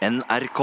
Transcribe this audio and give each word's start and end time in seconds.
NRK. 0.00 0.60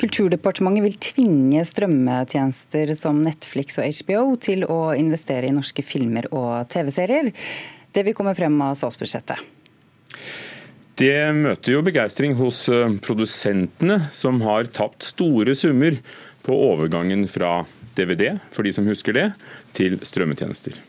Kulturdepartementet 0.00 0.84
vil 0.86 0.94
tvinge 0.96 1.64
strømmetjenester 1.68 2.94
som 2.96 3.20
Netflix 3.20 3.76
og 3.76 3.90
HBO 4.00 4.22
til 4.40 4.64
å 4.64 4.78
investere 4.96 5.50
i 5.50 5.52
norske 5.52 5.84
filmer 5.84 6.30
og 6.32 6.64
TV-serier. 6.72 7.28
Det 7.92 8.06
vil 8.06 8.16
komme 8.16 8.32
frem 8.38 8.56
av 8.64 8.72
statsbudsjettet. 8.80 9.44
Det 10.96 11.12
møter 11.36 11.74
jo 11.74 11.84
begeistring 11.84 12.38
hos 12.38 12.62
eh, 12.72 12.96
produsentene, 13.04 14.00
som 14.14 14.40
har 14.46 14.70
tapt 14.72 15.04
store 15.04 15.52
summer 15.58 16.00
på 16.46 16.56
overgangen 16.70 17.28
fra 17.28 17.66
DVD, 17.98 18.38
for 18.54 18.64
de 18.64 18.72
som 18.72 18.88
husker 18.88 19.18
det, 19.18 19.28
til 19.76 20.00
strømmetjenester. 20.00 20.80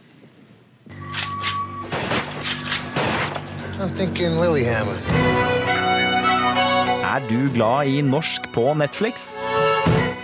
I'm 3.76 3.92
thinking 3.98 4.38
Lilyhammer. 4.40 4.96
Er 7.04 7.26
du 7.28 7.50
glad 7.52 7.90
i 7.92 7.98
norsk 8.02 8.48
på 8.56 8.70
Netflix? 8.80 9.34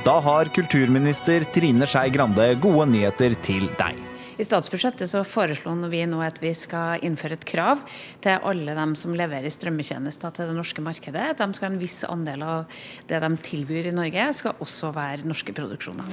Da 0.06 0.14
har 0.24 0.48
kulturminister 0.56 1.44
Trine 1.52 1.88
Skei 1.90 2.08
Grande 2.16 2.46
gode 2.64 2.86
nyheter 2.94 3.36
til 3.44 3.68
deg. 3.80 4.00
I 4.40 4.46
statsbudsjettet 4.48 5.12
så 5.12 5.26
foreslo 5.28 5.74
vi 5.92 6.06
nå 6.08 6.22
at 6.24 6.40
vi 6.42 6.54
skal 6.56 7.04
innføre 7.04 7.36
et 7.36 7.44
krav 7.46 7.84
til 8.24 8.40
alle 8.40 8.78
dem 8.78 8.96
som 8.96 9.18
leverer 9.20 9.52
strømmetjenester 9.52 10.32
til 10.32 10.48
det 10.50 10.56
norske 10.56 10.82
markedet. 10.82 11.28
At 11.36 11.44
de 11.44 11.52
skal 11.52 11.68
ha 11.68 11.74
en 11.74 11.82
viss 11.82 12.00
andel 12.08 12.48
av 12.48 12.80
det 13.12 13.20
de 13.20 13.32
tilbyr 13.52 13.92
i 13.92 13.94
Norge, 14.00 14.30
skal 14.40 14.64
også 14.64 14.94
være 14.96 15.28
norske 15.28 15.54
produksjoner. 15.60 16.08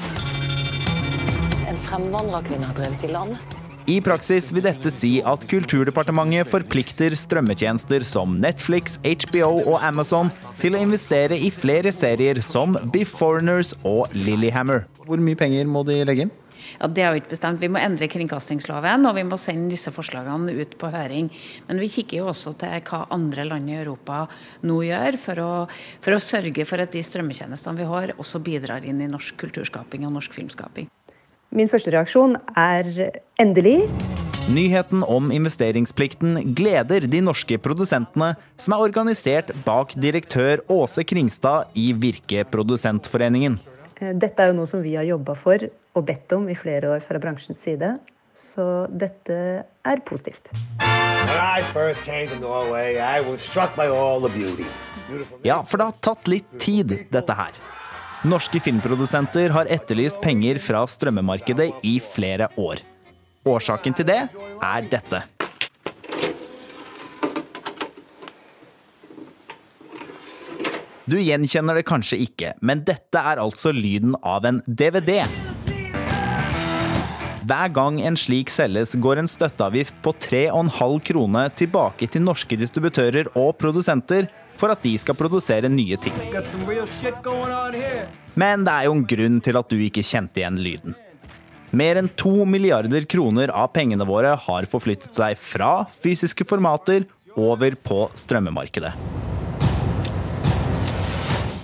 En 1.71 1.81
fremvandrerkvinne 1.87 2.67
har 2.67 2.77
drevet 2.83 3.07
i 3.07 3.15
land. 3.15 3.58
I 3.89 4.03
praksis 4.05 4.51
vil 4.53 4.67
dette 4.67 4.91
si 4.93 5.15
at 5.25 5.47
Kulturdepartementet 5.49 6.51
forplikter 6.51 7.15
strømmetjenester 7.17 8.05
som 8.05 8.35
Netflix, 8.37 8.99
HBO 9.01 9.63
og 9.63 9.79
Amazon 9.81 10.29
til 10.61 10.77
å 10.77 10.83
investere 10.85 11.39
i 11.41 11.49
flere 11.49 11.89
serier 11.97 12.43
som 12.45 12.77
Beforeigners 12.93 13.73
og 13.89 14.13
Lillyhammer. 14.13 14.85
Hvor 15.09 15.23
mye 15.25 15.39
penger 15.41 15.71
må 15.73 15.87
de 15.89 16.03
legge 16.05 16.27
inn? 16.27 16.35
Ja, 16.77 16.91
Det 16.93 17.07
har 17.07 17.15
vi 17.15 17.23
ikke 17.23 17.33
bestemt. 17.33 17.63
Vi 17.65 17.71
må 17.73 17.81
endre 17.81 18.11
kringkastingsloven, 18.13 19.09
og 19.09 19.17
vi 19.17 19.25
må 19.25 19.41
sende 19.41 19.73
disse 19.73 19.95
forslagene 19.95 20.53
ut 20.59 20.77
på 20.77 20.93
høring. 20.93 21.33
Men 21.71 21.81
vi 21.81 21.89
kikker 21.97 22.21
jo 22.21 22.29
også 22.35 22.59
til 22.61 22.77
hva 22.91 23.07
andre 23.15 23.49
land 23.49 23.73
i 23.73 23.79
Europa 23.79 24.27
nå 24.69 24.83
gjør, 24.85 25.21
for 25.25 25.45
å, 25.47 25.51
for 26.05 26.19
å 26.19 26.21
sørge 26.21 26.69
for 26.69 26.85
at 26.85 26.93
de 26.93 27.07
strømmetjenestene 27.09 27.81
vi 27.81 27.89
har, 27.89 28.19
også 28.21 28.45
bidrar 28.45 28.85
inn 28.85 29.01
i 29.01 29.09
norsk 29.09 29.41
kulturskaping 29.47 30.05
og 30.05 30.19
norsk 30.21 30.37
filmskaping. 30.37 30.93
Min 31.49 31.69
første 31.71 31.89
reaksjon 31.95 32.35
er 32.61 32.89
endelig. 33.41 33.79
Nyheten 34.53 35.01
om 35.05 35.31
investeringsplikten 35.33 36.55
gleder 36.57 37.07
de 37.09 37.23
norske 37.25 37.57
produsentene, 37.65 38.35
som 38.61 38.75
er 38.77 38.85
organisert 38.85 39.53
bak 39.65 39.95
direktør 39.97 40.61
Åse 40.73 41.05
Kringstad 41.09 41.73
i 41.73 41.91
Virke 41.97 42.45
Produsentforeningen. 42.53 43.57
Eh, 43.97 44.13
dette 44.13 44.45
er 44.45 44.53
jo 44.53 44.59
noe 44.61 44.69
som 44.69 44.85
vi 44.85 44.93
har 44.97 45.09
jobba 45.09 45.37
for 45.41 45.65
og 45.97 46.05
bedt 46.09 46.37
om 46.37 46.45
i 46.53 46.57
flere 46.57 46.93
år 46.93 47.01
fra 47.05 47.21
bransjens 47.23 47.65
side. 47.65 47.95
Så 48.37 48.85
dette 48.93 49.39
er 49.65 50.05
positivt. 50.07 50.53
Ja, 55.49 55.65
for 55.65 55.81
det 55.81 55.89
har 55.89 55.99
tatt 56.05 56.29
litt 56.29 56.55
tid, 56.61 56.93
dette 57.09 57.41
her. 57.41 57.57
Norske 58.27 58.59
filmprodusenter 58.59 59.53
har 59.55 59.69
etterlyst 59.71 60.17
penger 60.19 60.59
fra 60.59 60.81
strømmemarkedet 60.91 61.69
i 61.87 61.99
flere 62.03 62.49
år. 62.59 62.81
Årsaken 63.47 63.95
til 63.95 64.09
det 64.09 64.25
er 64.27 64.89
dette. 64.91 65.21
Du 71.07 71.15
gjenkjenner 71.23 71.79
det 71.79 71.87
kanskje 71.87 72.19
ikke, 72.25 72.51
men 72.59 72.83
dette 72.85 73.23
er 73.23 73.39
altså 73.39 73.71
lyden 73.73 74.19
av 74.27 74.51
en 74.51 74.59
DVD. 74.67 75.23
Hver 77.49 77.71
gang 77.73 78.03
en 78.03 78.19
slik 78.19 78.51
selges, 78.51 78.97
går 78.99 79.23
en 79.23 79.31
støtteavgift 79.31 80.03
på 80.03 80.13
3,5 80.27 80.99
kroner 81.07 81.55
tilbake 81.55 82.11
til 82.11 82.27
norske 82.27 82.59
distributører 82.59 83.31
og 83.39 83.55
produsenter 83.63 84.27
for 84.59 84.75
at 84.75 84.83
de 84.83 84.95
skal 84.99 85.17
produsere 85.19 85.71
nye 85.71 85.99
ting. 86.01 86.15
Men 88.39 88.65
det 88.67 88.75
er 88.75 88.89
jo 88.89 88.97
en 88.97 89.07
grunn 89.15 89.39
til 89.45 89.59
at 89.61 89.71
du 89.71 89.79
ikke 89.83 90.05
kjente 90.07 90.43
igjen 90.43 90.59
lyden. 90.63 90.99
Mer 91.79 92.01
enn 92.01 92.09
to 92.17 92.47
milliarder 92.49 93.05
kroner 93.05 93.53
av 93.53 93.75
pengene 93.75 94.07
våre 94.09 94.33
har 94.41 94.69
forflyttet 94.71 95.17
seg 95.19 95.37
fra 95.37 95.83
fysiske 96.01 96.47
formater 96.49 97.05
over 97.39 97.77
på 97.85 98.07
strømmemarkedet. 98.17 98.95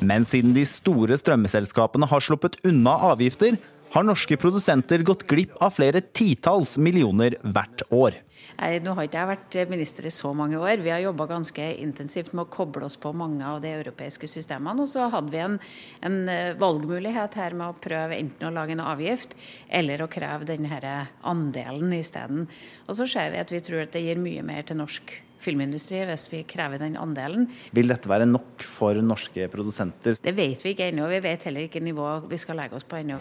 Men 0.05 0.27
siden 0.29 0.53
de 0.53 0.67
store 0.69 1.17
strømmeselskapene 1.17 2.09
har 2.11 2.25
sluppet 2.25 2.59
unna 2.69 2.99
avgifter, 3.09 3.57
har 3.95 4.03
norske 4.03 4.37
produsenter 4.37 5.05
gått 5.07 5.23
glipp 5.31 5.55
av 5.63 5.77
flere 5.77 6.01
titalls 6.03 6.75
millioner 6.83 7.37
hvert 7.43 7.85
år. 7.95 8.17
Nå 8.55 8.93
har 8.95 9.07
ikke 9.07 9.21
jeg 9.21 9.29
vært 9.31 9.57
minister 9.71 10.07
i 10.07 10.13
så 10.15 10.31
mange 10.37 10.59
år. 10.59 10.83
Vi 10.83 10.91
har 10.93 11.03
jobba 11.03 11.27
ganske 11.31 11.65
intensivt 11.83 12.33
med 12.35 12.45
å 12.45 12.53
koble 12.53 12.87
oss 12.87 12.97
på 13.01 13.13
mange 13.17 13.47
av 13.47 13.61
de 13.63 13.73
europeiske 13.75 14.29
systemene. 14.31 14.85
Og 14.85 14.91
så 14.91 15.09
hadde 15.11 15.31
vi 15.33 15.43
en, 15.43 15.57
en 16.07 16.19
eh, 16.31 16.55
valgmulighet 16.61 17.39
her 17.39 17.57
med 17.59 17.71
å 17.71 17.79
prøve 17.87 18.19
enten 18.19 18.49
å 18.49 18.55
lage 18.55 18.77
en 18.77 18.85
avgift 18.85 19.35
eller 19.69 20.03
å 20.03 20.11
kreve 20.11 20.47
denne 20.51 20.95
andelen 21.23 21.95
isteden. 21.99 22.49
Og 22.87 22.99
så 22.99 23.09
ser 23.11 23.31
vi 23.35 23.43
at 23.43 23.55
vi 23.55 23.63
tror 23.65 23.87
at 23.87 23.95
det 23.95 24.05
gir 24.05 24.23
mye 24.23 24.43
mer 24.47 24.67
til 24.67 24.83
norsk 24.83 25.17
filmindustri 25.45 26.03
hvis 26.09 26.27
vi 26.33 26.43
krever 26.49 26.83
den 26.83 26.99
andelen. 27.01 27.49
Vil 27.77 27.91
dette 27.93 28.11
være 28.11 28.29
nok 28.29 28.65
for 28.65 28.99
norske 29.05 29.49
produsenter? 29.53 30.19
Det 30.25 30.35
vet 30.37 30.65
vi 30.65 30.75
ikke 30.75 30.91
ennå. 30.91 31.09
Vi 31.13 31.23
vet 31.25 31.49
heller 31.49 31.69
ikke 31.69 31.85
nivået 31.85 32.29
vi 32.31 32.41
skal 32.41 32.59
legge 32.63 32.79
oss 32.79 32.89
på 32.89 33.01
ennå. 33.03 33.21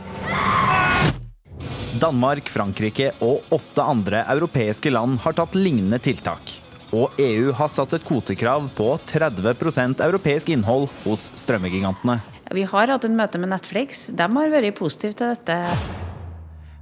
Danmark, 2.01 2.49
Frankrike 2.49 3.11
og 3.23 3.53
åtte 3.53 3.83
andre 3.85 4.23
europeiske 4.33 4.91
land 4.91 5.19
har 5.23 5.35
tatt 5.37 5.55
lignende 5.55 6.01
tiltak. 6.03 6.55
Og 6.93 7.15
EU 7.21 7.53
har 7.57 7.71
satt 7.73 7.95
et 7.97 8.05
kvotekrav 8.05 8.67
på 8.77 8.89
30% 9.09 10.03
europeisk 10.05 10.51
innhold 10.53 10.89
hos 11.05 11.29
strømmegigantene. 11.39 12.19
Vi 12.53 12.65
har 12.69 12.91
hatt 12.93 13.07
en 13.07 13.17
møte 13.17 13.41
med 13.41 13.53
Netflix. 13.53 14.07
De 14.13 14.29
har 14.29 14.53
vært 14.53 14.75
positive 14.77 15.17
til 15.17 15.33
dette. 15.33 16.02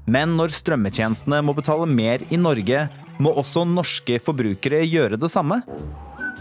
Men 0.09 0.35
når 0.37 0.53
strømmetjenestene 0.55 1.41
må 1.45 1.53
betale 1.57 1.85
mer 1.89 2.23
i 2.29 2.39
Norge, 2.39 2.87
må 3.21 3.33
også 3.37 3.65
norske 3.69 4.17
forbrukere 4.23 4.81
gjøre 4.87 5.19
det 5.21 5.29
samme. 5.31 5.61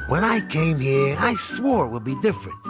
When 0.08 0.24
I 0.24 0.40
came 0.48 0.80
here, 0.80 1.16
I 1.20 1.36
swore 1.36 1.86
it 1.86 1.92
would 1.92 2.04
be 2.04 2.16
different. 2.22 2.69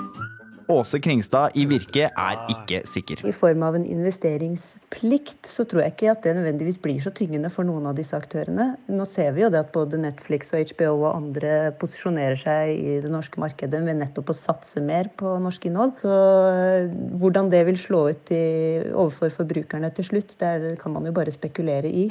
Åse 0.71 1.01
Kringstad 1.03 1.57
i 1.59 1.65
Virke 1.69 2.09
er 2.09 2.41
ikke 2.53 2.83
sikker. 2.89 3.23
I 3.27 3.35
form 3.35 3.65
av 3.67 3.77
en 3.79 3.87
investeringsplikt 3.87 5.49
så 5.51 5.67
tror 5.69 5.85
jeg 5.85 5.95
ikke 5.95 6.11
at 6.13 6.23
det 6.25 6.35
nødvendigvis 6.39 6.81
blir 6.83 7.01
så 7.03 7.13
tyngende 7.15 7.51
for 7.53 7.67
noen 7.67 7.89
av 7.91 7.97
disse 7.99 8.17
aktørene. 8.17 8.73
Nå 8.91 9.07
ser 9.09 9.33
vi 9.37 9.45
jo 9.45 9.51
det 9.53 9.63
at 9.65 9.73
både 9.75 10.01
Netflix 10.01 10.53
og 10.55 10.73
HBO 10.73 10.93
og 10.95 11.09
andre 11.13 11.55
posisjonerer 11.81 12.39
seg 12.41 12.75
i 12.75 12.99
det 13.05 13.13
norske 13.13 13.43
markedet 13.43 13.83
med 13.85 14.01
nettopp 14.01 14.33
å 14.33 14.37
satse 14.37 14.83
mer 14.85 15.11
på 15.19 15.37
norsk 15.43 15.67
innhold. 15.71 15.97
Så 16.05 16.19
eh, 16.51 16.93
hvordan 17.21 17.51
det 17.53 17.65
vil 17.69 17.81
slå 17.81 18.05
ut 18.15 18.35
i, 18.35 18.45
overfor 18.91 19.35
forbrukerne 19.43 19.91
til 19.97 20.11
slutt, 20.13 20.37
det 20.41 20.77
kan 20.81 20.95
man 20.95 21.09
jo 21.09 21.17
bare 21.17 21.35
spekulere 21.35 21.91
i. 21.91 22.09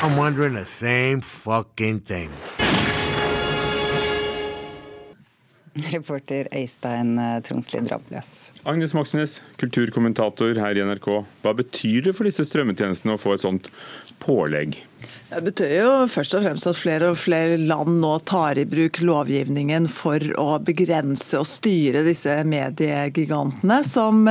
I'm 0.00 0.16
wondering 0.16 0.54
the 0.54 0.64
same 0.64 1.20
fucking 1.20 2.00
thing. 2.00 2.30
Reporter 5.94 6.48
Øystein 6.56 7.16
eh, 7.18 7.38
Tronsli 7.46 7.80
Drabløs. 7.86 8.50
Agnes 8.66 8.94
Moxnes, 8.96 9.40
kulturkommentator 9.60 10.58
her 10.58 10.78
i 10.78 10.86
NRK. 10.86 11.10
Hva 11.44 11.54
betyr 11.56 12.08
det 12.08 12.16
for 12.18 12.28
disse 12.28 12.46
strømmetjenestene 12.48 13.14
å 13.14 13.20
få 13.20 13.36
et 13.36 13.44
sånt 13.44 13.70
pålegg? 14.22 14.80
Det 15.30 15.40
betyr 15.46 15.72
jo 15.76 15.90
først 16.10 16.34
og 16.34 16.42
fremst 16.42 16.66
at 16.66 16.78
flere 16.78 17.10
og 17.12 17.18
flere 17.20 17.54
land 17.60 18.00
nå 18.02 18.12
tar 18.26 18.58
i 18.58 18.66
bruk 18.66 18.98
lovgivningen 19.04 19.86
for 19.90 20.24
å 20.42 20.58
begrense 20.66 21.38
og 21.38 21.46
styre 21.46 22.02
disse 22.06 22.34
mediegigantene, 22.50 23.78
som 23.86 24.26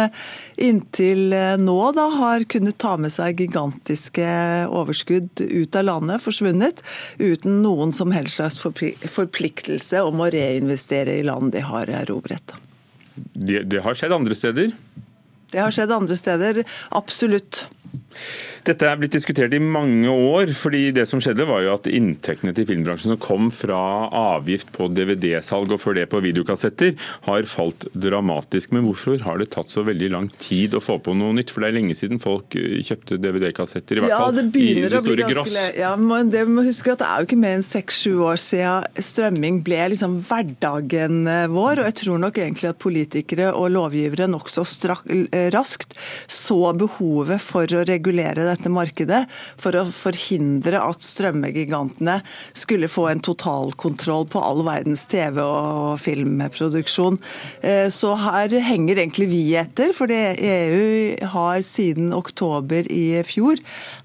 inntil 0.59 1.35
nå 1.63 1.77
da 1.95 2.09
har 2.17 2.43
kunnet 2.51 2.79
ta 2.83 2.97
med 2.99 3.15
seg 3.15 3.39
gigantiske 3.45 4.27
overskudd 4.67 5.39
ut 5.39 5.79
av 5.79 5.87
landet, 5.87 6.23
forsvunnet, 6.25 6.83
uten 7.17 7.61
noen 7.63 7.95
som 7.95 8.11
helst 8.15 8.41
slags 8.41 8.59
forpliktelse 8.59 10.03
om 10.03 10.19
å 10.19 10.31
reinvestere 10.35 11.15
i 11.15 11.23
land 11.23 11.55
de 11.55 11.63
har 11.63 11.91
erobret. 12.03 12.57
Det, 13.15 13.63
det 13.71 13.85
har 13.87 13.95
skjedd 13.95 14.19
andre 14.19 14.35
steder? 14.35 14.75
Det 15.49 15.63
har 15.63 15.73
skjedd 15.73 15.91
andre 15.95 16.17
steder, 16.19 16.63
absolutt. 16.95 17.63
Dette 18.67 18.87
er 18.87 18.99
blitt 18.99 19.15
diskutert 19.15 19.53
i 19.55 19.61
mange 19.61 20.09
år. 20.09 20.51
fordi 20.55 20.91
det 20.95 21.05
som 21.09 21.21
skjedde 21.23 21.47
var 21.47 21.63
jo 21.63 21.73
at 21.75 21.87
Inntektene 21.89 22.53
til 22.55 22.67
filmbransjen 22.69 23.13
som 23.13 23.21
kom 23.21 23.49
fra 23.53 23.79
avgift 24.15 24.71
på 24.75 24.89
DVD-salg 24.93 25.71
og 25.73 25.81
før 25.81 25.97
det 25.97 26.07
på 26.11 26.21
videokassetter, 26.23 26.95
har 27.27 27.47
falt 27.49 27.87
dramatisk. 27.93 28.73
Men 28.75 28.85
hvorfor 28.87 29.21
har 29.25 29.39
det 29.41 29.49
tatt 29.55 29.71
så 29.71 29.83
veldig 29.87 30.11
lang 30.13 30.29
tid 30.41 30.75
å 30.77 30.83
få 30.83 30.99
på 31.03 31.15
noe 31.17 31.35
nytt? 31.37 31.53
For 31.53 31.63
det 31.63 31.71
er 31.71 31.77
lenge 31.79 31.97
siden 31.97 32.21
folk 32.21 32.55
eh, 32.59 32.79
kjøpte 32.85 33.19
DVD-kassetter, 33.21 33.99
i 33.99 34.05
hvert 34.05 34.13
ja, 34.13 34.21
fall 34.25 34.39
i 34.39 34.67
det 34.85 35.03
store 35.03 35.29
gross. 35.31 35.57
Ja, 35.79 35.93
men 35.99 36.31
det 36.33 36.45
må 36.49 36.65
huske 36.67 36.93
at 36.93 37.03
det 37.03 37.09
er 37.09 37.23
jo 37.23 37.29
ikke 37.29 37.41
mer 37.41 37.57
enn 37.57 37.65
seks-sju 37.65 38.13
år 38.27 38.39
siden 38.41 39.03
strømming 39.09 39.61
ble 39.65 39.81
liksom 39.93 40.19
hverdagen 40.27 41.21
eh, 41.29 41.47
vår. 41.51 41.83
Og 41.83 41.89
jeg 41.91 41.97
tror 42.03 42.23
nok 42.25 42.41
egentlig 42.41 42.71
at 42.71 42.81
politikere 42.81 43.51
og 43.53 43.71
lovgivere 43.75 44.29
nokså 44.31 44.65
eh, 44.89 45.49
raskt 45.55 45.95
så 46.29 46.73
behovet 46.77 47.41
for 47.43 47.69
å 47.75 47.85
regulere 47.87 48.48
dette 48.49 48.71
markedet 48.73 49.23
for 49.59 49.77
å 49.77 49.85
forhindre 49.93 50.81
at 50.81 51.05
strømmegigantene 51.05 52.19
skulle 52.57 52.89
få 52.91 53.07
en 53.11 53.23
totalkontroll 53.23 54.27
på 54.31 54.41
all 54.43 54.63
verdens 54.67 55.05
TV- 55.09 55.41
og 55.43 55.99
filmproduksjon. 56.01 57.19
Eh, 57.61 57.87
så 57.93 58.15
her 58.19 58.53
henger 58.65 58.99
egentlig 58.99 59.29
vi 59.31 59.43
etter, 59.59 59.93
for 59.95 60.11
EU 60.11 61.29
har 61.33 61.61
siden 61.65 62.13
oktober 62.15 62.87
i 62.91 63.21
fjor 63.27 63.59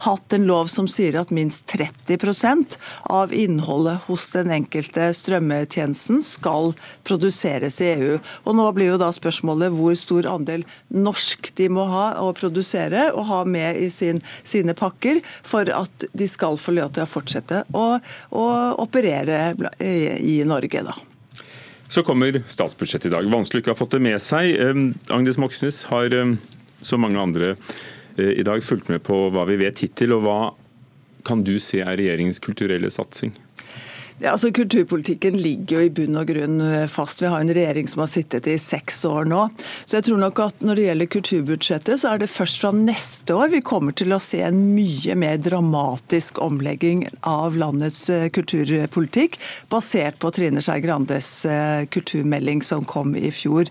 hatt 0.04 0.34
en 0.36 0.46
lov 0.48 0.70
som 0.72 0.88
sier 0.90 1.16
at 1.18 1.32
minst 1.34 1.66
30% 1.72 2.76
av 3.12 3.32
innholdet 3.34 4.04
hos 4.08 4.28
den 4.34 4.52
enkelte 4.54 5.10
strømmetjenesten 5.16 6.22
skal 6.24 6.72
produseres 7.06 7.80
i 7.82 7.92
EU. 7.94 8.18
Og 8.44 8.58
Nå 8.58 8.68
blir 8.76 8.92
jo 8.92 9.00
da 9.00 9.10
spørsmålet 9.14 9.74
hvor 9.74 9.96
stor 9.98 10.28
andel 10.30 10.64
norsk 10.94 11.50
de 11.58 11.68
må 11.72 11.86
ha 11.90 12.06
å 12.22 12.30
produsere 12.36 13.08
og 13.14 13.28
ha 13.30 13.42
med 13.48 13.80
i 13.82 13.90
sin 13.92 14.22
sine 14.42 14.74
pakker 14.74 15.20
for 15.42 15.68
at 15.70 16.06
de 16.12 16.28
skal 16.30 16.58
få 16.60 16.76
lov 16.76 16.94
til 16.96 17.04
å 17.04 17.10
fortsette 17.10 17.64
å, 17.72 17.86
å 18.34 18.46
operere 18.82 19.54
i 19.80 20.40
Norge. 20.48 20.84
da. 20.84 20.94
Så 21.88 22.02
kommer 22.02 22.42
statsbudsjettet 22.48 23.10
i 23.10 23.14
dag. 23.14 23.28
Vanskelig 23.30 23.62
ikke 23.62 23.72
å 23.72 23.76
ha 23.76 23.78
fått 23.78 23.96
det 23.96 24.02
med 24.02 24.22
seg. 24.22 24.56
Agnes 25.12 25.38
Moxnes 25.38 25.84
har, 25.90 26.14
som 26.82 27.04
mange 27.04 27.20
andre 27.20 27.54
eh, 27.54 28.40
i 28.40 28.46
dag, 28.46 28.64
fulgt 28.64 28.90
med 28.90 29.04
på 29.06 29.26
hva 29.34 29.44
vi 29.50 29.60
vet 29.60 29.84
hittil. 29.84 30.16
og 30.16 30.24
Hva 30.24 30.38
kan 31.28 31.44
du 31.44 31.56
se 31.62 31.82
er 31.84 31.98
regjeringens 32.00 32.42
kulturelle 32.42 32.90
satsing? 32.92 33.34
Ja, 34.22 34.30
altså 34.30 34.52
Kulturpolitikken 34.54 35.34
ligger 35.42 35.80
jo 35.80 35.86
i 35.88 35.90
bunn 35.90 36.14
og 36.20 36.28
grunn 36.30 36.60
eh, 36.62 36.84
fast. 36.90 37.18
Vi 37.18 37.26
har 37.26 37.42
en 37.42 37.50
regjering 37.50 37.88
som 37.90 38.04
har 38.04 38.10
sittet 38.12 38.46
i 38.46 38.54
seks 38.62 39.00
år 39.08 39.26
nå. 39.26 39.48
Så 39.82 39.98
jeg 39.98 40.06
tror 40.06 40.20
nok 40.22 40.38
at 40.44 40.62
Når 40.64 40.78
det 40.78 40.84
gjelder 40.84 41.10
kulturbudsjettet, 41.10 42.00
så 42.00 42.12
er 42.12 42.22
det 42.22 42.30
først 42.30 42.60
fra 42.62 42.70
neste 42.76 43.34
år 43.34 43.50
vi 43.50 43.60
kommer 43.66 43.96
til 43.96 44.14
å 44.14 44.20
se 44.22 44.38
en 44.46 44.60
mye 44.76 45.16
mer 45.18 45.40
dramatisk 45.42 46.38
omlegging 46.42 47.02
av 47.26 47.58
landets 47.58 48.06
eh, 48.12 48.28
kulturpolitikk, 48.34 49.40
basert 49.74 50.20
på 50.22 50.30
Trine 50.36 50.62
Skei 50.62 50.78
Grandes 50.84 51.32
eh, 51.50 51.82
kulturmelding 51.90 52.62
som 52.62 52.86
kom 52.86 53.16
i 53.18 53.34
fjor. 53.34 53.68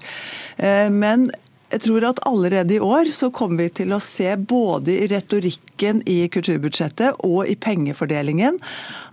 Men 0.94 1.30
jeg 1.74 1.81
tror 1.88 2.06
at 2.06 2.22
allerede 2.30 2.75
i 2.75 2.81
år 2.84 3.10
så 3.10 3.31
kommer 3.34 3.66
vi 3.66 3.72
til 3.81 3.96
å 3.96 4.02
se 4.04 4.30
både 4.38 4.94
i 4.94 5.08
retorikken 5.10 6.04
i 6.10 6.20
kulturbudsjettet 6.30 7.24
og 7.25 7.50
i 7.50 7.56
pengefordelingen 7.58 8.60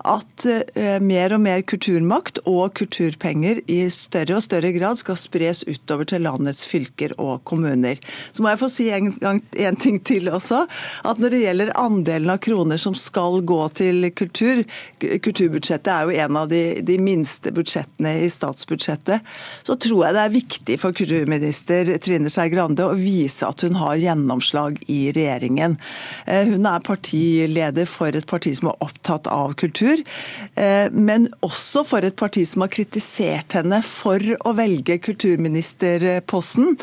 at 0.09 0.45
eh, 0.49 0.99
mer 1.03 1.35
og 1.37 1.43
mer 1.45 1.63
kulturmakt 1.69 2.41
og 2.49 2.75
kulturpenger 2.79 3.63
i 3.71 3.81
større 3.93 4.39
og 4.39 4.45
større 4.45 4.73
grad 4.77 5.01
skal 5.01 5.19
spres 5.21 5.63
utover 5.69 6.09
til 6.09 6.25
landets 6.25 6.67
fylker 6.69 7.15
og 7.21 7.43
kommuner. 7.49 8.01
Så 8.33 8.45
må 8.45 8.53
jeg 8.53 8.61
få 8.63 8.71
si 8.73 8.89
en, 8.97 9.11
en 9.21 9.81
ting 9.81 10.01
til 10.05 10.31
også. 10.33 10.63
At 11.09 11.21
når 11.21 11.35
det 11.35 11.43
gjelder 11.45 11.75
andelen 11.81 12.33
av 12.33 12.41
kroner 12.45 12.81
som 12.81 12.97
skal 12.97 13.41
gå 13.47 13.61
til 13.77 14.11
kultur, 14.17 14.63
kulturbudsjettet 15.01 15.93
er 15.93 16.09
jo 16.09 16.25
en 16.27 16.41
av 16.43 16.53
de, 16.53 16.63
de 16.85 16.97
minste 17.01 17.53
budsjettene 17.57 18.17
i 18.25 18.31
statsbudsjettet, 18.33 19.27
så 19.65 19.77
tror 19.81 20.07
jeg 20.07 20.17
det 20.17 20.25
er 20.25 20.37
viktig 20.37 20.81
for 20.81 20.97
kulturminister 20.97 21.95
Trine 22.01 22.33
Skei 22.33 22.50
Grande 22.51 22.87
å 22.87 22.97
vise 22.99 23.47
at 23.47 23.63
hun 23.65 23.77
har 23.81 23.99
gjennomslag 24.01 24.81
i 24.91 25.13
regjeringen. 25.15 25.77
Eh, 26.27 26.49
hun 26.51 26.67
er 26.69 26.83
partileder 26.85 27.89
for 27.89 28.17
et 28.17 28.27
parti 28.31 28.53
som 28.57 28.71
er 28.73 28.85
opptatt 28.85 29.29
av 29.31 29.55
kultur, 29.61 30.03
eh, 30.55 30.91
men 30.91 31.29
også 31.47 31.85
for 31.87 32.07
et 32.07 32.17
parti 32.17 32.47
som 32.49 32.65
har 32.65 32.73
kritisert 32.73 33.57
henne 33.59 33.83
for 33.87 34.19
å 34.19 34.55
velge 34.57 34.99
kulturministerposten. 34.99 36.77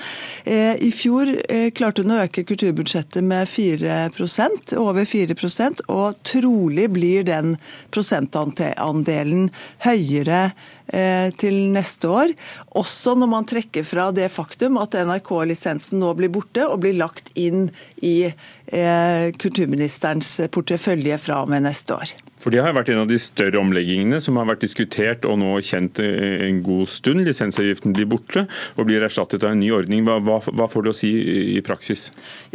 Eh, 0.45 0.75
I 0.77 0.91
fjor 0.91 1.33
klarte 1.75 2.03
hun 2.03 2.15
å 2.15 2.21
øke 2.25 2.45
kulturbudsjettet 2.47 3.23
med 3.23 3.47
4% 3.49 4.75
over 4.77 5.05
4% 5.05 5.81
og 5.87 6.17
trolig 6.27 6.87
blir 6.93 7.27
den 7.27 7.57
prosentandelen 7.91 9.49
høyere 9.85 10.51
til 10.87 11.57
neste 11.73 12.07
år. 12.07 12.31
Også 12.79 13.11
når 13.19 13.29
man 13.31 13.47
trekker 13.49 13.83
fra 13.83 14.07
det 14.15 14.29
faktum 14.31 14.79
at 14.79 14.95
NRK-lisensen 14.95 15.99
nå 15.99 16.13
blir 16.15 16.31
borte 16.31 16.63
og 16.63 16.79
blir 16.85 16.95
lagt 16.95 17.31
inn 17.35 17.67
i 17.99 18.29
eh, 18.29 19.27
kulturministerens 19.35 20.37
portefølje 20.53 21.19
fra 21.19 21.41
og 21.43 21.51
med 21.51 21.67
neste 21.67 21.97
år. 21.97 22.15
For 22.47 22.55
Det 22.55 22.61
har 22.63 22.71
vært 22.77 22.87
en 22.93 23.01
av 23.01 23.09
de 23.09 23.17
større 23.19 23.59
omleggingene 23.59 24.21
som 24.23 24.37
har 24.39 24.45
vært 24.47 24.61
diskutert 24.63 25.25
og 25.27 25.35
nå 25.41 25.57
kjent 25.67 25.99
en 25.99 26.61
god 26.63 26.87
stund. 26.87 27.25
Lisensavgiften 27.27 27.91
blir 27.91 28.07
borte 28.07 28.45
og 28.79 28.85
blir 28.87 29.03
erstattet 29.03 29.43
av 29.43 29.51
en 29.51 29.59
ny 29.59 29.67
ordning. 29.75 30.05
Hva, 30.07 30.15
hva, 30.23 30.37
hva 30.39 30.67
får 30.71 30.85
du 30.85 30.89
å 30.93 30.95
si 30.95 31.09
i 31.57 31.59
praksis? 31.59 32.05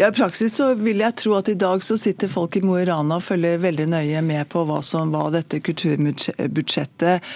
Ja, 0.01 0.09
I 0.09 0.17
praksis 0.17 0.57
så 0.57 0.71
vil 0.81 1.05
jeg 1.05 1.13
tro 1.21 1.35
at 1.37 1.51
i 1.53 1.57
dag 1.61 1.85
så 1.85 1.99
sitter 2.01 2.33
folk 2.33 2.57
i 2.57 2.63
Mo 2.65 2.79
i 2.81 2.87
Rana 2.89 3.19
og 3.21 3.27
følger 3.27 3.61
veldig 3.61 3.87
nøye 3.93 4.23
med 4.25 4.49
på 4.55 4.63
hva, 4.65 4.79
som, 4.81 5.13
hva 5.13 5.27
dette 5.35 5.61
kulturbudsjettet 5.61 7.29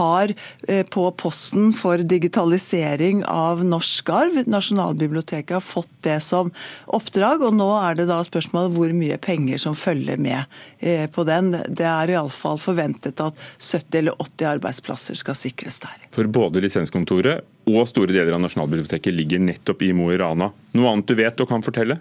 har 0.00 0.34
eh, 0.66 0.82
på 0.82 1.06
posten 1.14 1.70
for 1.78 2.02
digitalisering 2.02 3.22
av 3.30 3.62
norsk 3.62 4.10
arv. 4.16 4.42
Nasjonalbiblioteket 4.50 5.60
har 5.60 5.62
fått 5.62 5.94
det 6.08 6.18
som 6.26 6.50
oppdrag, 6.90 7.46
og 7.46 7.54
nå 7.54 7.70
er 7.84 8.02
det 8.02 8.10
da 8.10 8.18
spørsmålet 8.26 8.74
hvor 8.74 8.98
mye 8.98 9.22
penger 9.22 9.62
som 9.62 9.78
følger 9.78 10.18
med 10.18 10.42
eh, 10.82 11.06
på 11.06 11.28
den. 11.30 11.54
Det 11.70 11.86
er 11.86 11.99
iallfall 12.08 12.58
forventet 12.58 13.20
at 13.20 13.34
70 13.60 13.98
eller 13.98 14.16
80 14.16 14.48
arbeidsplasser 14.54 15.14
skal 15.14 15.36
sikres 15.36 15.80
der. 15.84 16.08
For 16.14 16.24
både 16.32 16.60
lisenskontoret 16.64 17.44
og 17.70 17.88
store 17.90 18.14
deler 18.14 18.36
av 18.36 18.42
Nasjonalbiblioteket 18.44 19.14
ligger 19.14 19.42
nettopp 19.42 19.82
i 19.86 19.92
Mo 19.96 20.10
i 20.12 20.18
Rana. 20.20 20.50
Noe 20.76 20.92
annet 20.92 21.08
du 21.10 21.16
vet 21.18 21.40
og 21.42 21.50
kan 21.50 21.64
fortelle? 21.66 21.98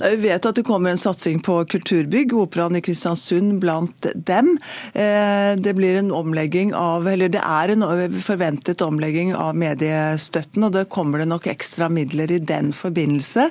vi 0.00 0.16
vet 0.16 0.46
at 0.48 0.56
det 0.56 0.64
kommer 0.64 0.92
en 0.92 1.00
satsing 1.00 1.42
på 1.44 1.58
kulturbygg, 1.68 2.32
Operaen 2.36 2.76
i 2.78 2.80
Kristiansund 2.84 3.58
blant 3.60 4.06
dem. 4.14 4.54
Eh, 4.92 5.56
det 5.60 5.74
blir 5.76 5.98
en 5.98 6.10
omlegging 6.16 6.72
av, 6.76 7.08
eller 7.08 7.28
det 7.32 7.42
er 7.44 7.74
en 7.74 7.84
forventet 8.24 8.80
omlegging 8.84 9.34
av 9.36 9.56
mediestøtten, 9.60 10.64
og 10.64 10.72
det 10.76 10.86
kommer 10.92 11.20
det 11.20 11.28
nok 11.28 11.50
ekstra 11.52 11.90
midler 11.92 12.32
i 12.32 12.40
den 12.40 12.72
forbindelse. 12.76 13.50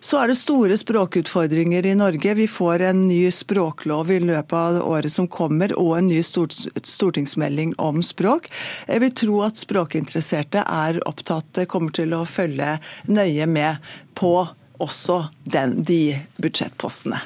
Så 0.00 0.20
er 0.22 0.32
det 0.32 0.38
store 0.40 0.78
språkutfordringer 0.80 1.86
i 1.88 1.96
Norge. 1.98 2.36
Vi 2.40 2.48
får 2.48 2.86
en 2.88 3.04
ny 3.08 3.26
språklov 3.32 4.12
i 4.12 4.20
løpet 4.24 4.56
av 4.56 4.80
året 4.86 5.12
som 5.12 5.28
kommer, 5.28 5.76
og 5.76 5.98
en 5.98 6.08
ny 6.08 6.22
stortingsmelding 6.24 7.76
om 7.82 8.00
språk. 8.06 8.48
Jeg 8.88 9.04
vil 9.04 9.16
tro 9.24 9.42
at 9.44 9.60
språkinteresserte 9.60 10.64
er 10.64 11.01
opptatt, 11.08 11.62
kommer 11.70 11.94
til 11.94 12.14
å 12.16 12.24
følge 12.28 12.76
nøye 13.10 13.46
med 13.50 13.94
på 14.18 14.34
også 14.82 15.18
den, 15.44 15.78
de 15.86 16.16
budsjettpostene. 16.42 17.20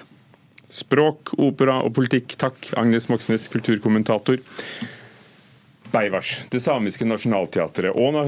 Språk, 0.66 1.36
opera 1.38 1.78
og 1.86 1.94
politikk, 1.96 2.34
takk. 2.40 2.72
Agnes 2.76 3.08
Moxnes, 3.08 3.46
kulturkommentator. 3.52 4.40
Beivars, 5.96 6.42
det 6.52 6.60
samiske 6.60 7.06
nasjonalteatret 7.08 7.96
og 7.96 8.18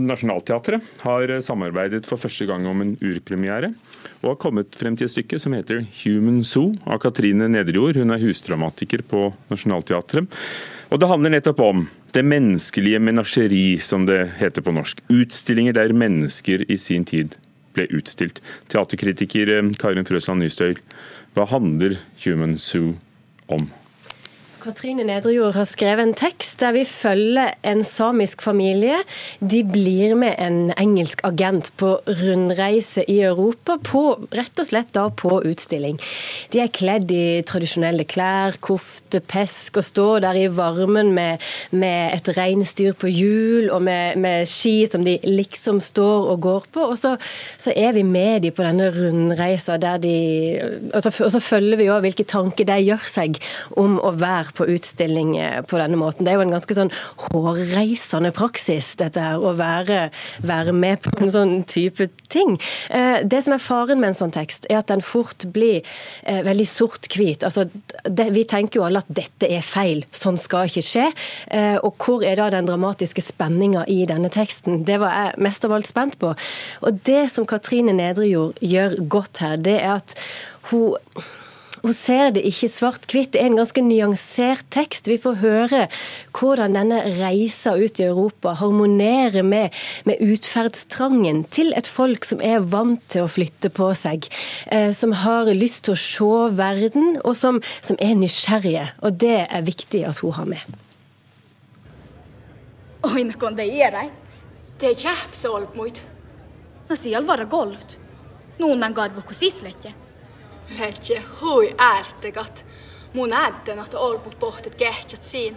Nationaltheatret 0.00 0.86
har 1.02 1.32
samarbeidet 1.44 2.06
for 2.08 2.20
første 2.20 2.46
gang 2.48 2.64
om 2.70 2.80
en 2.80 2.94
urpremiere, 2.96 3.74
og 4.22 4.32
har 4.32 4.38
kommet 4.40 4.78
frem 4.78 4.96
til 4.96 5.08
et 5.08 5.12
stykke 5.12 5.40
som 5.42 5.52
heter 5.52 5.84
'Human 5.84 6.40
Zoo' 6.40 6.72
av 6.86 7.00
Katrine 7.00 7.48
Nedrejord. 7.48 7.96
Hun 7.96 8.10
er 8.10 8.22
husdramatiker 8.24 9.02
på 9.02 9.34
Nationaltheatret. 9.50 10.28
Og 10.90 10.98
det 10.98 11.08
handler 11.08 11.30
nettopp 11.30 11.60
om 11.60 11.88
det 12.12 12.24
menneskelige 12.24 12.98
menasjeri, 12.98 13.78
som 13.78 14.06
det 14.06 14.32
heter 14.40 14.62
på 14.62 14.72
norsk. 14.74 15.02
Utstillinger 15.10 15.76
der 15.76 15.92
mennesker 15.92 16.64
i 16.68 16.76
sin 16.76 17.04
tid 17.04 17.36
ble 17.74 17.86
utstilt. 17.94 18.40
Teaterkritiker 18.68 19.52
eh, 19.58 19.70
Karin 19.78 20.08
Frøsland 20.08 20.42
Nystøy, 20.42 20.74
hva 21.36 21.46
handler 21.46 21.98
Human 22.24 22.56
Zoo 22.58 22.96
om? 23.46 23.68
Katrine 24.60 25.04
Nedrejord 25.08 25.54
har 25.56 25.64
skrevet 25.68 26.04
en 26.04 26.12
tekst 26.16 26.60
der 26.60 26.74
vi 26.76 26.82
følger 26.84 27.54
en 27.64 27.80
samisk 27.86 28.42
familie. 28.44 28.98
De 29.40 29.62
blir 29.64 30.12
med 30.20 30.36
en 30.36 30.58
engelsk 30.76 31.22
agent 31.24 31.70
på 31.80 31.94
rundreise 32.20 33.04
i 33.08 33.20
Europa, 33.24 33.78
på, 33.80 34.02
rett 34.36 34.60
og 34.60 34.68
slett 34.68 34.92
da 34.92 35.06
på 35.08 35.38
utstilling. 35.48 35.96
De 36.52 36.60
er 36.60 36.72
kledd 36.76 37.12
i 37.14 37.40
tradisjonelle 37.48 38.04
klær, 38.04 38.58
kofte, 38.60 39.22
pesk, 39.24 39.80
og 39.80 39.86
står 39.86 40.24
der 40.26 40.40
i 40.42 40.50
varmen 40.52 41.14
med, 41.16 41.40
med 41.72 42.18
et 42.18 42.28
reinsdyr 42.36 42.92
på 43.00 43.08
hjul 43.08 43.70
og 43.72 43.80
med, 43.86 44.20
med, 44.20 44.48
ski 44.50 44.84
som 44.90 45.06
de 45.06 45.16
liksom 45.24 45.80
står 45.84 46.30
og 46.34 46.44
går 46.44 46.68
på. 46.76 46.90
Og 46.92 47.00
så, 47.00 47.14
så 47.56 47.72
er 47.72 47.94
vi 47.96 48.04
med 48.04 48.44
dem 48.44 48.56
på 48.56 48.66
denne 48.66 48.90
rundreisa 48.92 49.78
de 49.80 50.16
Og 50.92 51.00
så, 51.02 51.10
og 51.24 51.30
så 51.32 51.40
følger 51.40 51.78
vi 51.80 51.88
òg 51.92 52.04
hvilke 52.04 52.28
tanker 52.28 52.68
de 52.68 52.76
gjør 52.84 53.08
seg 53.08 53.40
om 53.80 53.96
å 54.02 54.12
være 54.20 54.49
på 54.56 54.66
utstilling 54.70 55.36
eh, 55.38 55.60
på 55.62 55.78
denne 55.80 55.98
måten. 56.00 56.24
Det 56.26 56.32
er 56.32 56.38
jo 56.38 56.44
en 56.46 56.54
ganske 56.54 56.76
sånn 56.76 56.92
hårreisende 57.30 58.32
praksis, 58.36 58.92
dette 59.00 59.22
her, 59.22 59.40
å 59.40 59.54
være, 59.58 60.08
være 60.46 60.74
med 60.76 61.02
på 61.04 61.14
en 61.24 61.34
sånn 61.34 61.54
type 61.70 62.10
ting. 62.32 62.56
Eh, 62.90 63.22
det 63.24 63.42
som 63.46 63.56
er 63.56 63.62
faren 63.62 64.02
med 64.02 64.12
en 64.12 64.20
sånn 64.22 64.34
tekst, 64.34 64.68
er 64.70 64.80
at 64.80 64.90
den 64.92 65.04
fort 65.04 65.46
blir 65.54 65.80
eh, 65.80 66.42
veldig 66.46 66.68
sort-hvit. 66.68 67.46
Altså, 67.46 67.66
vi 68.06 68.44
tenker 68.48 68.80
jo 68.80 68.86
alle 68.86 69.04
at 69.04 69.10
dette 69.20 69.48
er 69.50 69.64
feil, 69.66 70.04
sånn 70.14 70.38
skal 70.40 70.70
ikke 70.70 70.84
skje. 70.84 71.06
Og 71.84 71.96
hvor 72.00 72.22
er 72.26 72.38
da 72.38 72.48
den 72.52 72.68
dramatiske 72.68 73.22
spenninga 73.24 73.82
i 73.90 74.02
denne 74.08 74.30
teksten? 74.32 74.84
Det 74.88 74.98
var 75.02 75.14
jeg 75.16 75.42
mest 75.46 75.66
av 75.66 75.74
alt 75.76 75.88
spent 75.88 76.18
på. 76.20 76.32
Og 76.86 77.02
det 77.08 77.24
som 77.32 77.48
Katrine 77.48 77.94
Nedrejord 77.96 78.58
gjør 78.64 78.96
godt 79.10 79.42
her, 79.44 79.58
det 79.60 79.76
er 79.80 79.98
at 79.98 80.16
hun 80.70 80.96
hun 81.82 81.94
ser 81.96 82.32
det 82.36 82.42
ikke 82.48 82.68
svart-hvitt. 82.68 83.32
Det 83.34 83.40
er 83.40 83.48
en 83.48 83.58
ganske 83.60 83.82
nyansert 83.84 84.66
tekst. 84.74 85.08
Vi 85.08 85.16
får 85.20 85.38
høre 85.40 85.80
hvordan 86.36 86.76
denne 86.76 87.00
reisa 87.16 87.72
ut 87.78 88.00
i 88.00 88.06
Europa 88.08 88.54
harmonerer 88.60 89.46
med, 89.46 89.76
med 90.08 90.20
utferdstrangen 90.20 91.44
til 91.54 91.72
et 91.78 91.88
folk 91.88 92.28
som 92.28 92.42
er 92.44 92.60
vant 92.60 93.00
til 93.12 93.24
å 93.24 93.32
flytte 93.32 93.72
på 93.72 93.90
seg. 93.98 94.28
Eh, 94.68 94.90
som 94.96 95.14
har 95.24 95.48
lyst 95.56 95.86
til 95.88 95.96
å 95.96 96.00
se 96.00 96.30
verden, 96.58 97.16
og 97.24 97.36
som, 97.38 97.62
som 97.80 97.98
er 98.02 98.16
nysgjerrige. 98.18 98.90
Og 99.00 99.16
det 99.22 99.46
er 99.46 99.66
viktig 99.66 100.04
at 100.08 100.20
hun 100.24 100.36
har 100.36 100.50
med. 100.52 100.78
Oi, 103.08 103.24
noen 103.24 103.56
det 103.56 103.64
er 103.64 103.72
de 103.72 103.80
ierai. 103.80 104.08
Te 104.80 104.92
alt 104.92 105.44
olpmuit. 105.48 106.02
No 106.88 106.96
siellä 106.96 107.26
vara 107.26 107.44
gollut. 107.44 107.98
Nuunan 108.58 108.94
gadvuku 108.94 109.34
sisletje. 109.34 109.92
Letje 110.78 111.22
hui 111.40 111.74
äärtegat. 111.78 112.64
Mun 113.14 113.32
ääntenat 113.32 113.94
olpu 113.94 114.30
pohtet 114.40 114.74
kehtsät 114.74 115.22
siin. 115.22 115.56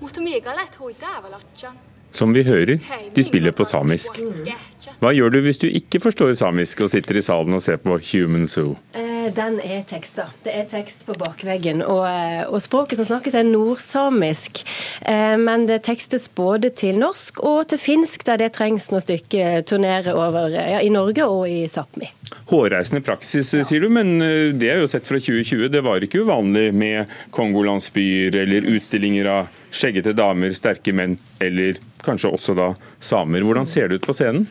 Mutta 0.00 0.20
mikä 0.20 0.56
läht 0.56 0.78
hui 0.80 0.94
täävälatjan. 0.94 1.78
Som 2.10 2.34
vi 2.34 2.42
hører, 2.42 2.78
de 3.14 3.22
spiller 3.22 3.52
på 3.52 3.64
samisk. 3.64 4.18
Hva 5.00 5.12
gjør 5.16 5.30
du 5.32 5.38
hvis 5.40 5.58
du 5.62 5.66
ikke 5.66 6.00
forstår 6.00 6.34
samisk 6.36 6.80
og 6.84 6.90
sitter 6.92 7.16
i 7.16 7.22
salen 7.24 7.54
og 7.56 7.62
ser 7.64 7.78
på 7.80 7.96
Human 8.10 8.44
Zoo? 8.46 8.74
Eh, 8.94 9.11
den 9.30 9.58
er 9.62 9.82
tekster. 9.86 10.32
Det 10.44 10.52
er 10.56 10.66
tekst 10.70 11.06
på 11.06 11.14
bakveggen. 11.18 11.82
Og, 11.84 12.02
eh, 12.08 12.42
og 12.48 12.60
språket 12.62 12.98
som 12.98 13.08
snakkes 13.08 13.36
er 13.38 13.46
nordsamisk. 13.46 14.62
Eh, 15.02 15.36
men 15.36 15.66
det 15.66 15.82
tekstes 15.86 16.28
både 16.28 16.70
til 16.70 16.98
norsk 16.98 17.40
og 17.40 17.68
til 17.68 17.78
finsk, 17.78 18.26
der 18.26 18.42
det 18.42 18.52
trengs 18.56 18.90
noen 18.90 19.04
stykker 19.04 19.62
turnere 19.68 20.14
over 20.14 20.50
ja, 20.50 20.80
i 20.82 20.90
Norge 20.92 21.24
og 21.24 21.48
i 21.48 21.64
Sápmi. 21.70 22.10
Hårreisende 22.50 23.02
praksis, 23.04 23.52
sier 23.52 23.80
du, 23.80 23.88
men 23.92 24.18
det 24.58 24.70
er 24.72 24.80
jo 24.80 24.88
sett 24.88 25.06
fra 25.08 25.20
2020. 25.20 25.68
Det 25.72 25.82
var 25.84 26.04
ikke 26.04 26.24
uvanlig 26.24 26.70
med 26.74 27.10
kongolandsbyer 27.30 28.36
eller 28.42 28.68
utstillinger 28.72 29.28
av 29.28 29.60
skjeggete 29.72 30.14
damer, 30.16 30.52
sterke 30.56 30.94
menn 30.96 31.18
eller 31.40 31.78
kanskje 32.04 32.32
også 32.32 32.56
da 32.58 32.72
samer. 33.00 33.44
Hvordan 33.46 33.68
ser 33.68 33.88
det 33.88 34.00
ut 34.00 34.08
på 34.08 34.16
scenen? 34.16 34.48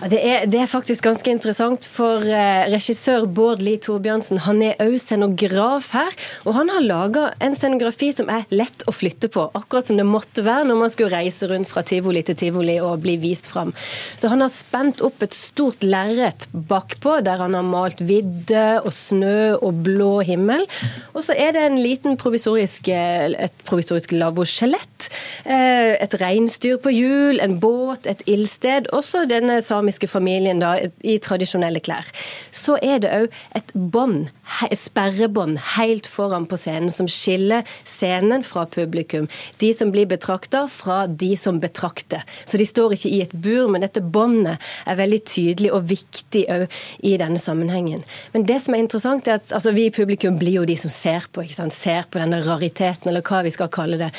Det, 0.00 0.16
er, 0.16 0.46
det, 0.48 0.62
er, 0.62 0.68
faktisk 0.70 1.04
ganske 1.04 1.28
interessant, 1.28 1.84
for 1.84 2.24
eh, 2.24 2.70
regissør 2.72 3.26
Bård 3.28 3.60
Lie 3.60 3.76
Torbjørnsen 3.84 4.38
han 4.46 4.62
er 4.64 4.78
òg 4.80 4.94
scenograf 4.96 5.90
her. 5.92 6.14
Og 6.48 6.54
han 6.56 6.70
har 6.72 6.86
laga 6.86 7.24
en 7.44 7.52
scenografi 7.56 8.08
som 8.16 8.30
er 8.32 8.46
lett 8.48 8.86
å 8.88 8.94
flytte 8.96 9.28
på, 9.32 9.44
akkurat 9.52 9.90
som 9.90 10.00
det 10.00 10.06
måtte 10.08 10.44
være 10.46 10.70
når 10.70 10.78
man 10.80 10.92
skulle 10.94 11.12
reise 11.12 11.50
rundt 11.50 11.68
fra 11.68 11.82
tivoli 11.84 12.22
til 12.24 12.38
tivoli 12.40 12.78
og 12.80 13.02
bli 13.04 13.18
vist 13.20 13.50
fram. 13.50 13.74
Så 14.16 14.30
han 14.32 14.40
har 14.40 14.48
spent 14.54 15.02
opp 15.04 15.20
et 15.26 15.36
stort 15.36 15.84
lerret 15.84 16.48
bakpå, 16.48 17.18
der 17.26 17.44
han 17.44 17.58
har 17.58 17.68
malt 17.68 18.00
vidde 18.00 18.64
og 18.80 18.94
snø 18.96 19.58
og 19.58 19.84
blå 19.84 20.22
himmel. 20.24 20.64
Og 21.12 21.26
så 21.28 21.36
er 21.36 21.52
det 21.58 21.66
en 21.66 21.80
liten 21.84 22.16
provisorisk, 22.20 22.88
eh, 22.88 23.36
et 23.36 23.64
provisorisk 23.68 24.16
lavvoskjelett, 24.16 25.10
eh, 25.44 25.92
et 26.00 26.18
reinsdyr 26.24 26.80
på 26.80 26.96
hjul, 26.96 27.44
en 27.44 27.60
båt, 27.60 28.08
et 28.08 28.24
ildsted. 28.24 28.88
Også 28.96 29.26
denne 29.28 29.60
samiske 29.60 29.89
samiske 29.90 30.08
familien 30.08 30.60
da, 30.60 30.76
i 31.02 31.18
tradisjonelle 31.18 31.80
klær. 31.80 32.06
Så 32.52 32.78
er 32.82 33.00
det 33.02 33.10
òg 33.10 33.34
et 33.56 33.72
bånd, 33.74 34.28
sperrebånd, 34.72 35.58
helt 35.76 36.06
foran 36.06 36.46
på 36.46 36.56
scenen, 36.56 36.90
som 36.90 37.08
skiller 37.08 37.64
scenen 37.84 38.44
fra 38.44 38.66
publikum. 38.66 39.28
De 39.58 39.72
som 39.74 39.90
blir 39.90 40.06
betrakta, 40.06 40.68
fra 40.68 41.06
de 41.06 41.36
som 41.36 41.60
betrakter. 41.60 42.22
Så 42.44 42.58
de 42.58 42.66
står 42.66 42.94
ikke 42.94 43.10
i 43.10 43.22
et 43.22 43.32
bur, 43.32 43.68
men 43.68 43.82
dette 43.82 44.00
båndet 44.00 44.60
er 44.86 44.98
veldig 44.98 45.22
tydelig 45.24 45.72
og 45.72 45.88
viktig 45.90 46.46
òg 46.50 46.68
i 47.02 47.16
denne 47.18 47.38
sammenhengen. 47.38 48.04
Men 48.32 48.46
det 48.46 48.60
som 48.62 48.74
er 48.74 48.84
interessant, 48.84 49.26
er 49.26 49.40
at 49.40 49.52
altså, 49.52 49.72
vi 49.72 49.88
i 49.88 49.94
publikum 49.94 50.38
blir 50.38 50.60
jo 50.60 50.68
de 50.68 50.76
som 50.78 50.92
ser 50.92 51.26
på, 51.32 51.44
ser 51.50 52.06
på 52.10 52.20
denne 52.20 52.42
rariteten, 52.46 53.10
eller 53.10 53.24
hva 53.26 53.42
vi 53.46 53.54
skal 53.54 53.70
kalle 53.72 53.98
det. 54.00 54.12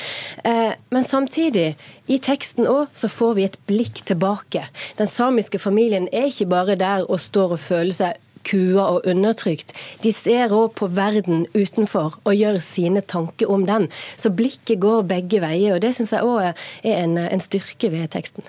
Eh, 0.44 0.74
men 0.92 1.08
samtidig, 1.08 1.76
i 2.12 2.18
teksten 2.20 2.68
òg, 2.68 2.90
så 2.98 3.08
får 3.12 3.36
vi 3.38 3.46
et 3.48 3.58
blikk 3.70 4.02
tilbake. 4.10 4.66
Den 4.98 5.08
samiske 5.08 5.61
familien 5.62 6.10
er 6.12 6.30
ikke 6.32 6.50
bare 6.52 6.76
der 6.80 7.06
og 7.08 7.22
står 7.22 7.56
og 7.58 7.64
føler 7.64 7.96
seg 7.96 8.20
kua 8.48 8.88
og 8.96 9.08
undertrykt. 9.10 9.74
De 10.04 10.14
ser 10.16 10.54
òg 10.56 10.74
på 10.80 10.90
verden 10.96 11.46
utenfor 11.54 12.18
og 12.24 12.38
gjør 12.38 12.58
sine 12.64 13.04
tanker 13.06 13.52
om 13.52 13.68
den. 13.70 13.90
Så 14.18 14.34
blikket 14.34 14.82
går 14.82 15.06
begge 15.10 15.44
veier, 15.44 15.76
og 15.76 15.84
det 15.86 15.94
syns 15.98 16.16
jeg 16.16 16.26
òg 16.26 16.50
er 16.50 16.98
en, 17.04 17.18
en 17.22 17.44
styrke 17.44 17.92
ved 17.94 18.10
teksten. 18.16 18.48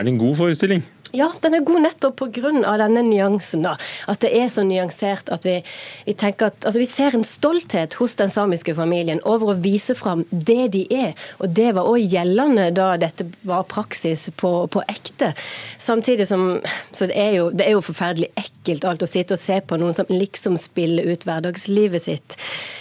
Er 0.00 0.04
det 0.04 0.14
en 0.14 0.18
god 0.18 0.36
forestilling? 0.38 0.80
Ja, 1.12 1.26
den 1.42 1.56
er 1.58 1.64
god 1.66 1.82
nettopp 1.82 2.16
pga. 2.16 2.50
denne 2.80 3.02
nyansen. 3.02 3.62
da, 3.62 3.76
At 4.08 4.20
det 4.20 4.30
er 4.32 4.46
så 4.48 4.62
nyansert 4.64 5.28
at 5.28 5.44
vi, 5.44 5.58
vi, 6.06 6.14
tenker 6.14 6.46
at, 6.46 6.64
altså 6.64 6.80
vi 6.80 6.86
ser 6.86 7.14
en 7.14 7.24
stolthet 7.24 7.94
hos 8.00 8.16
den 8.16 8.30
samiske 8.30 8.74
familien 8.74 9.20
over 9.28 9.52
å 9.52 9.58
vise 9.60 9.94
fram 9.94 10.24
det 10.30 10.72
de 10.72 10.86
er. 10.88 11.12
Og 11.38 11.52
det 11.52 11.74
var 11.76 11.90
òg 11.90 12.00
gjeldende 12.00 12.70
da 12.72 12.96
dette 12.96 13.26
var 13.42 13.68
praksis 13.68 14.30
på, 14.40 14.66
på 14.72 14.84
ekte. 14.88 15.34
Samtidig 15.78 16.28
som 16.30 16.62
Så 16.92 17.06
det 17.06 17.18
er, 17.18 17.34
jo, 17.36 17.50
det 17.50 17.66
er 17.66 17.76
jo 17.76 17.84
forferdelig 17.84 18.30
ekkelt 18.40 18.84
alt 18.88 19.02
å 19.02 19.10
sitte 19.10 19.36
og 19.36 19.42
se 19.42 19.60
på 19.60 19.76
noen 19.76 19.94
som 19.94 20.08
liksom 20.08 20.56
spiller 20.56 21.04
ut 21.12 21.28
hverdagslivet 21.28 22.08
sitt. 22.08 22.38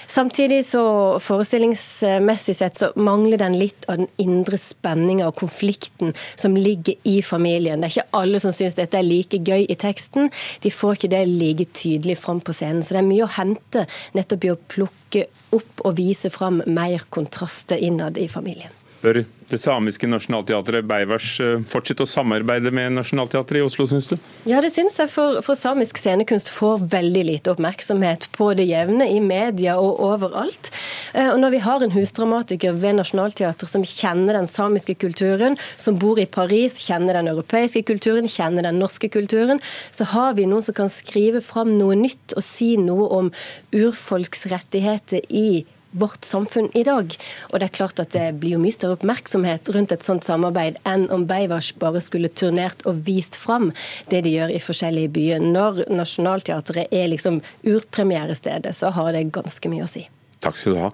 Samtidig 0.10 0.64
så 0.66 0.82
forestillingsmessig 1.22 2.56
sett 2.58 2.80
så 2.80 2.88
mangler 2.98 3.38
den 3.38 3.60
litt 3.60 3.86
av 3.86 4.00
den 4.00 4.08
indre 4.18 4.58
spenninga 4.58 5.28
og 5.30 5.38
konflikten 5.38 6.16
som 6.34 6.58
ligger 6.58 6.98
i 7.06 7.20
familien. 7.22 7.78
Det 7.84 7.92
er 7.92 7.94
ikke 8.00 8.18
alle 8.18 8.42
som 8.42 8.56
syns 8.56 8.78
dette 8.80 8.98
er 8.98 9.06
like 9.06 9.38
gøy 9.38 9.68
i 9.70 9.78
teksten. 9.78 10.32
De 10.66 10.74
får 10.74 10.98
ikke 10.98 11.12
det 11.14 11.22
like 11.30 11.70
tydelig 11.78 12.18
fram 12.24 12.42
på 12.42 12.58
scenen. 12.58 12.82
Så 12.82 12.98
det 12.98 13.04
er 13.04 13.10
mye 13.12 13.28
å 13.28 13.36
hente 13.38 13.86
nettopp 14.18 14.50
i 14.50 14.54
å 14.56 14.60
plukke 14.74 15.28
opp 15.54 15.86
og 15.86 15.98
vise 16.02 16.34
fram 16.34 16.64
mer 16.66 17.06
kontraster 17.14 17.78
innad 17.78 18.18
i 18.18 18.26
familien. 18.32 18.79
Bør 19.00 19.22
det 19.50 19.58
samiske 19.58 20.08
nasjonalteatret 20.10 20.86
Beivers 20.88 21.30
eh, 21.42 21.62
fortsette 21.72 22.04
å 22.04 22.10
samarbeide 22.10 22.72
med 22.76 22.98
Nationaltheatret 22.98 23.62
i 23.62 23.64
Oslo, 23.64 23.86
syns 23.88 24.10
du? 24.12 24.18
Ja, 24.50 24.60
det 24.62 24.74
syns 24.74 25.00
jeg, 25.00 25.10
for, 25.14 25.40
for, 25.46 25.58
samisk 25.58 25.98
scenekunst 26.02 26.52
får 26.52 26.84
veldig 26.92 27.24
lite 27.30 27.54
oppmerksomhet 27.54 28.28
på 28.36 28.52
det 28.60 28.68
jevne, 28.68 29.08
i 29.08 29.22
media 29.24 29.78
og 29.80 30.04
overalt. 30.04 30.72
Eh, 31.14 31.32
og 31.32 31.40
når 31.40 31.56
vi 31.56 31.64
har 31.64 31.86
en 31.86 31.96
husdramatiker 31.96 32.76
ved 32.84 33.00
Nationaltheatret 33.00 33.72
som 33.72 33.88
kjenner 33.88 34.36
den 34.36 34.52
samiske 34.52 34.98
kulturen, 35.00 35.56
som 35.80 35.98
bor 36.00 36.20
i 36.20 36.28
Paris, 36.28 36.82
kjenner 36.84 37.16
den 37.22 37.32
europeiske 37.32 37.86
kulturen, 37.88 38.28
kjenner 38.30 38.68
den 38.68 38.84
norske 38.84 39.08
kulturen, 39.10 39.64
så 39.96 40.12
har 40.12 40.36
vi 40.36 40.50
noen 40.50 40.66
som 40.68 40.76
kan 40.76 40.92
skrive 40.92 41.40
fram 41.46 41.78
noe 41.80 41.96
nytt 41.98 42.36
og 42.36 42.44
si 42.46 42.76
noe 42.78 43.08
om 43.16 43.34
urfolksrettigheter 43.72 45.24
i 45.32 45.64
vårt 45.92 46.26
samfunn 46.26 46.70
i 46.78 46.84
dag. 46.84 47.16
Og 47.50 47.60
det 47.60 47.70
er 47.70 47.78
klart 47.80 48.02
at 48.02 48.14
det 48.16 48.28
blir 48.42 48.58
jo 48.58 48.62
mye 48.64 48.76
større 48.76 49.00
oppmerksomhet 49.00 49.72
rundt 49.76 49.94
et 49.96 50.06
sånt 50.06 50.28
samarbeid 50.28 50.80
enn 50.90 51.08
om 51.14 51.26
Beivars 51.30 51.72
bare 51.82 52.02
skulle 52.04 52.30
turnert 52.30 52.86
og 52.90 53.04
vist 53.08 53.40
fram 53.40 53.72
det 54.12 54.24
de 54.28 54.36
gjør 54.38 54.54
i 54.54 54.62
forskjellige 54.64 55.14
byer. 55.16 55.44
Når 55.44 55.86
Nationaltheatret 55.90 56.94
er 56.94 57.12
liksom 57.12 57.42
urpremierestedet, 57.68 58.76
så 58.76 58.94
har 58.96 59.14
det 59.16 59.30
ganske 59.36 59.72
mye 59.72 59.86
å 59.88 59.92
si. 59.92 60.06
Takk 60.40 60.56
skal 60.56 60.76
du 60.76 60.80
ha. 60.80 60.90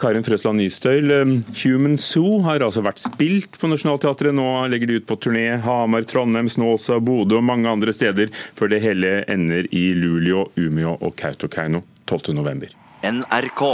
Karin 0.00 0.24
Frøsland 0.24 0.62
Nystøyl, 0.62 1.10
um, 1.20 1.34
Human 1.60 1.98
Zoo 2.00 2.38
har 2.46 2.64
altså 2.64 2.80
vært 2.86 3.02
spilt 3.02 3.58
på 3.60 3.68
Nationaltheatret. 3.68 4.32
Nå 4.36 4.46
legger 4.72 4.88
de 4.88 5.00
ut 5.02 5.08
på 5.08 5.18
turné. 5.20 5.44
Hamar, 5.64 6.06
Trondheim, 6.08 6.48
Snåsa, 6.48 6.96
Bodø 7.04 7.42
og 7.42 7.44
mange 7.50 7.68
andre 7.68 7.92
steder, 7.92 8.32
før 8.56 8.72
det 8.72 8.80
hele 8.84 9.18
ender 9.28 9.68
i 9.76 9.90
Luleå, 9.98 10.46
Umeå 10.56 10.96
og 11.02 11.18
Kautokeino 11.20 11.84
12.11. 12.08 12.72
NRK. 13.04 13.66